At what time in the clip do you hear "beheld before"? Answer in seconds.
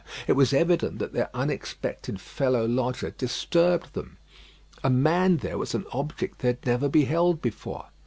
6.89-7.85